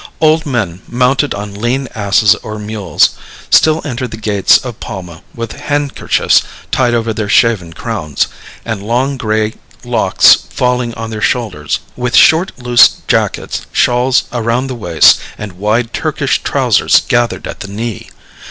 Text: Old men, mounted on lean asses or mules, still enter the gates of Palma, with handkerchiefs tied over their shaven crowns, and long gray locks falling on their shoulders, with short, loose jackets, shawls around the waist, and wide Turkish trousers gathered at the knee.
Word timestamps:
Old 0.19 0.47
men, 0.47 0.81
mounted 0.87 1.35
on 1.35 1.53
lean 1.53 1.87
asses 1.93 2.33
or 2.41 2.57
mules, 2.57 3.11
still 3.51 3.83
enter 3.85 4.07
the 4.07 4.17
gates 4.17 4.57
of 4.57 4.79
Palma, 4.79 5.21
with 5.35 5.51
handkerchiefs 5.51 6.41
tied 6.71 6.95
over 6.95 7.13
their 7.13 7.29
shaven 7.29 7.71
crowns, 7.71 8.25
and 8.65 8.81
long 8.81 9.15
gray 9.15 9.53
locks 9.83 10.33
falling 10.49 10.91
on 10.95 11.11
their 11.11 11.21
shoulders, 11.21 11.81
with 11.95 12.15
short, 12.15 12.57
loose 12.57 13.03
jackets, 13.07 13.67
shawls 13.71 14.23
around 14.33 14.65
the 14.65 14.73
waist, 14.73 15.19
and 15.37 15.51
wide 15.53 15.93
Turkish 15.93 16.41
trousers 16.41 17.01
gathered 17.07 17.45
at 17.45 17.59
the 17.59 17.67
knee. 17.69 18.09